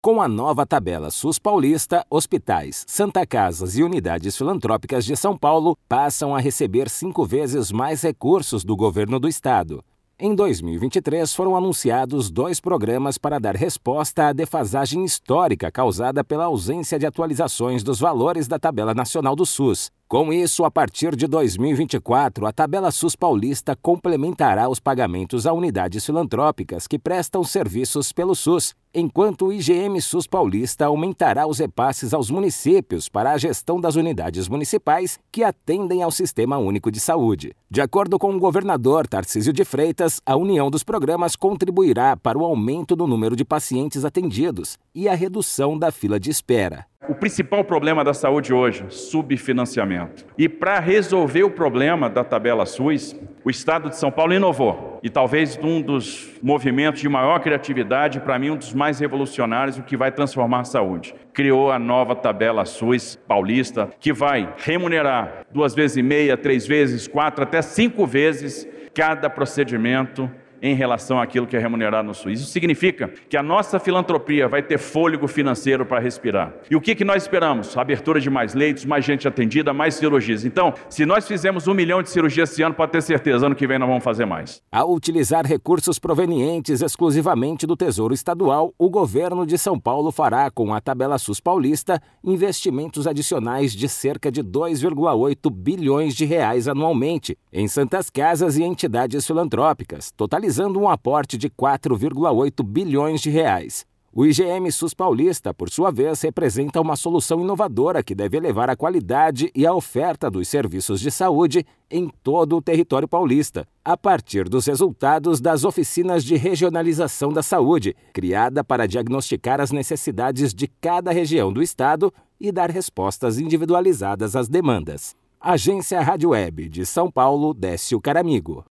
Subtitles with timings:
[0.00, 5.76] Com a nova tabela SUS paulista, hospitais, Santa Casas e unidades filantrópicas de São Paulo
[5.88, 9.84] passam a receber cinco vezes mais recursos do governo do estado.
[10.16, 16.96] Em 2023, foram anunciados dois programas para dar resposta à defasagem histórica causada pela ausência
[16.96, 19.90] de atualizações dos valores da tabela nacional do SUS.
[20.08, 26.06] Com isso, a partir de 2024, a tabela SUS paulista complementará os pagamentos a unidades
[26.06, 32.30] filantrópicas que prestam serviços pelo SUS, enquanto o IGM SUS paulista aumentará os repasses aos
[32.30, 37.54] municípios para a gestão das unidades municipais que atendem ao Sistema Único de Saúde.
[37.70, 42.46] De acordo com o governador Tarcísio de Freitas, a união dos programas contribuirá para o
[42.46, 46.86] aumento do número de pacientes atendidos e a redução da fila de espera.
[47.08, 50.26] O principal problema da saúde hoje, subfinanciamento.
[50.36, 55.00] E para resolver o problema da tabela SUS, o Estado de São Paulo inovou.
[55.02, 59.82] E talvez um dos movimentos de maior criatividade, para mim um dos mais revolucionários, o
[59.82, 61.14] que vai transformar a saúde.
[61.32, 67.08] Criou a nova tabela SUS paulista, que vai remunerar duas vezes e meia, três vezes,
[67.08, 72.40] quatro, até cinco vezes cada procedimento em relação àquilo que é remunerado no SUS.
[72.40, 76.52] Isso significa que a nossa filantropia vai ter fôlego financeiro para respirar.
[76.70, 77.76] E o que, que nós esperamos?
[77.76, 80.44] abertura de mais leitos, mais gente atendida, mais cirurgias.
[80.44, 83.66] Então, se nós fizemos um milhão de cirurgias esse ano, pode ter certeza, ano que
[83.66, 84.60] vem nós vamos fazer mais.
[84.70, 90.74] Ao utilizar recursos provenientes exclusivamente do Tesouro Estadual, o governo de São Paulo fará, com
[90.74, 97.68] a tabela SUS paulista, investimentos adicionais de cerca de 2,8 bilhões de reais anualmente em
[97.68, 103.84] santas casas e entidades filantrópicas, totalizando realizando um aporte de 4,8 bilhões de reais.
[104.10, 108.76] O IGM SUS Paulista, por sua vez, representa uma solução inovadora que deve elevar a
[108.76, 114.48] qualidade e a oferta dos serviços de saúde em todo o território paulista, a partir
[114.48, 121.12] dos resultados das oficinas de regionalização da saúde, criada para diagnosticar as necessidades de cada
[121.12, 125.14] região do estado e dar respostas individualizadas às demandas.
[125.38, 128.64] Agência Rádio Web de São Paulo, Décio Caramigo.